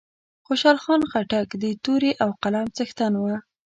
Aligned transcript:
خوشحال 0.45 0.77
خان 0.83 1.01
خټک 1.11 1.47
د 1.61 1.63
تورې 1.83 2.11
او 2.23 2.29
قلم 2.43 2.67
څښتن 2.75 3.13
وو 3.17 3.35